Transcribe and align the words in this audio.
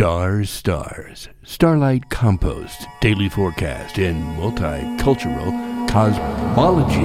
Stars, 0.00 0.48
stars, 0.48 1.28
starlight 1.42 2.08
compost, 2.08 2.86
daily 3.02 3.28
forecast, 3.28 3.98
and 3.98 4.16
multicultural 4.38 5.52
cosmology. 5.90 6.96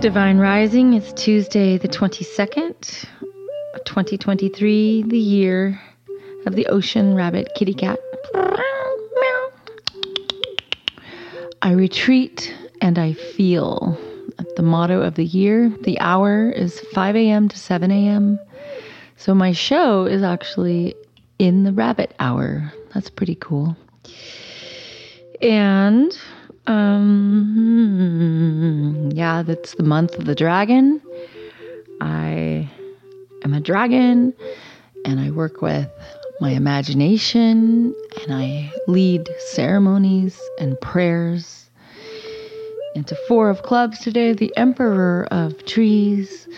Divine 0.00 0.38
Rising 0.38 0.94
is 0.94 1.12
Tuesday, 1.12 1.78
the 1.78 1.86
22nd, 1.86 3.06
2023, 3.84 5.04
the 5.04 5.16
year 5.16 5.80
of 6.44 6.56
the 6.56 6.66
ocean 6.66 7.14
rabbit 7.14 7.48
kitty 7.54 7.72
cat. 7.72 8.00
I 11.62 11.70
retreat 11.70 12.52
and 12.80 12.98
I 12.98 13.12
feel. 13.12 13.96
The 14.56 14.62
motto 14.64 15.02
of 15.02 15.14
the 15.14 15.24
year, 15.24 15.72
the 15.82 16.00
hour 16.00 16.50
is 16.50 16.80
5 16.80 17.14
a.m. 17.14 17.48
to 17.48 17.56
7 17.56 17.92
a.m. 17.92 18.40
So 19.16 19.36
my 19.36 19.52
show 19.52 20.06
is 20.06 20.24
actually 20.24 20.96
in 21.38 21.64
the 21.64 21.72
rabbit 21.72 22.14
hour. 22.18 22.72
That's 22.92 23.10
pretty 23.10 23.34
cool. 23.36 23.76
And 25.42 26.16
um 26.66 27.50
yeah, 29.12 29.42
that's 29.42 29.74
the 29.74 29.82
month 29.82 30.14
of 30.14 30.24
the 30.24 30.34
dragon. 30.34 31.00
I 32.00 32.70
am 33.44 33.54
a 33.54 33.60
dragon 33.60 34.32
and 35.04 35.20
I 35.20 35.30
work 35.30 35.60
with 35.60 35.90
my 36.40 36.50
imagination 36.50 37.94
and 38.22 38.34
I 38.34 38.72
lead 38.88 39.28
ceremonies 39.38 40.40
and 40.58 40.80
prayers. 40.80 41.68
Into 42.94 43.16
four 43.26 43.50
of 43.50 43.62
clubs 43.62 43.98
today, 43.98 44.32
the 44.34 44.56
Emperor 44.56 45.26
of 45.30 45.66
Trees 45.66 46.48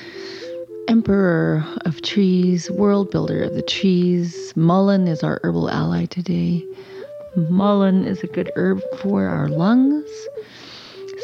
Emperor 0.88 1.64
of 1.84 2.00
Trees, 2.02 2.70
World 2.70 3.10
Builder 3.10 3.42
of 3.42 3.54
the 3.54 3.62
Trees. 3.62 4.52
Mullein 4.54 5.08
is 5.08 5.24
our 5.24 5.40
herbal 5.42 5.68
ally 5.68 6.04
today. 6.04 6.64
Mullein 7.34 8.04
is 8.04 8.22
a 8.22 8.28
good 8.28 8.52
herb 8.54 8.80
for 9.00 9.26
our 9.26 9.48
lungs. 9.48 10.08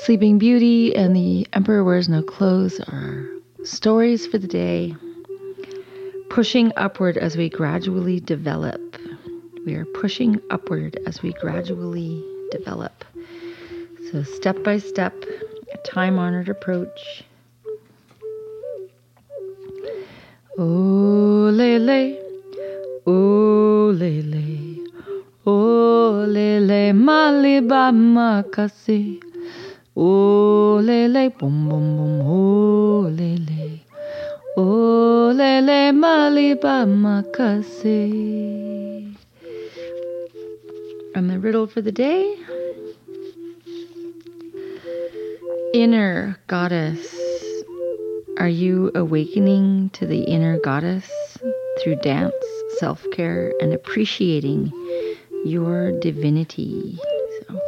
Sleeping 0.04 0.38
Beauty 0.38 0.96
and 0.96 1.14
the 1.14 1.46
Emperor 1.52 1.84
Wears 1.84 2.08
No 2.08 2.22
Clothes 2.22 2.80
are 2.80 3.28
stories 3.62 4.26
for 4.26 4.38
the 4.38 4.48
day. 4.48 4.96
Pushing 6.28 6.72
upward 6.76 7.16
as 7.16 7.36
we 7.36 7.48
gradually 7.48 8.18
develop. 8.18 8.80
We 9.64 9.74
are 9.74 9.84
pushing 9.84 10.40
upward 10.50 10.98
as 11.06 11.22
we 11.22 11.34
gradually 11.34 12.24
develop. 12.50 13.04
So, 14.10 14.24
step 14.24 14.64
by 14.64 14.78
step, 14.78 15.14
a 15.72 15.78
time 15.88 16.18
honored 16.18 16.48
approach 16.48 17.22
Oh, 20.58 21.50
lele, 21.50 22.18
oh, 23.06 23.90
lele, 23.96 24.80
oh, 25.46 26.26
lele, 26.28 26.92
maliba 26.92 27.90
makasi. 27.90 29.18
Oh, 29.96 30.78
lele, 30.82 31.30
boom, 31.30 31.68
boom, 31.70 31.96
boom, 31.96 32.20
oh, 32.28 33.08
lele. 33.08 33.80
Oh, 34.58 35.32
lele, 35.34 35.92
maliba 35.92 36.84
makasi. 36.84 38.02
And 41.14 41.30
the 41.30 41.38
riddle 41.38 41.66
for 41.66 41.80
the 41.80 41.92
day 41.92 42.36
Inner 45.72 46.38
goddess. 46.46 47.21
Are 48.38 48.48
you 48.48 48.90
awakening 48.94 49.90
to 49.90 50.06
the 50.06 50.22
inner 50.22 50.58
goddess 50.58 51.08
through 51.80 51.96
dance, 51.96 52.34
self 52.78 53.04
care, 53.12 53.52
and 53.60 53.72
appreciating 53.72 54.72
your 55.44 55.98
divinity? 56.00 56.98
So, 57.46 57.60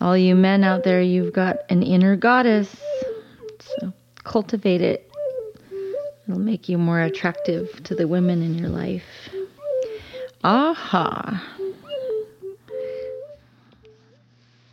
all 0.00 0.16
you 0.16 0.34
men 0.34 0.64
out 0.64 0.84
there, 0.84 1.00
you've 1.00 1.32
got 1.32 1.58
an 1.70 1.82
inner 1.82 2.14
goddess. 2.14 2.76
So, 3.80 3.92
cultivate 4.22 4.82
it. 4.82 5.10
It'll 6.28 6.38
make 6.40 6.68
you 6.68 6.76
more 6.76 7.00
attractive 7.00 7.82
to 7.84 7.94
the 7.94 8.06
women 8.06 8.42
in 8.42 8.58
your 8.58 8.68
life. 8.68 9.30
Aha. 10.44 11.42